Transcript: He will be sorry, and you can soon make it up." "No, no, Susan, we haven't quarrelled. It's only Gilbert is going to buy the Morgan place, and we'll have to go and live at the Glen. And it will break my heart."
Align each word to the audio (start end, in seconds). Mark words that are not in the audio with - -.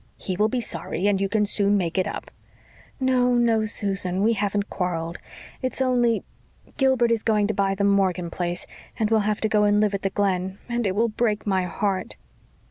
He 0.17 0.35
will 0.35 0.47
be 0.49 0.59
sorry, 0.61 1.05
and 1.05 1.21
you 1.21 1.29
can 1.29 1.45
soon 1.45 1.77
make 1.77 1.95
it 1.95 2.07
up." 2.07 2.31
"No, 2.99 3.35
no, 3.35 3.65
Susan, 3.65 4.23
we 4.23 4.33
haven't 4.33 4.67
quarrelled. 4.67 5.19
It's 5.61 5.79
only 5.79 6.23
Gilbert 6.77 7.11
is 7.11 7.21
going 7.21 7.45
to 7.45 7.53
buy 7.53 7.75
the 7.75 7.83
Morgan 7.83 8.31
place, 8.31 8.65
and 8.97 9.11
we'll 9.11 9.19
have 9.29 9.41
to 9.41 9.47
go 9.47 9.61
and 9.63 9.79
live 9.79 9.93
at 9.93 10.01
the 10.01 10.09
Glen. 10.09 10.57
And 10.67 10.87
it 10.87 10.95
will 10.95 11.09
break 11.09 11.45
my 11.45 11.65
heart." 11.65 12.15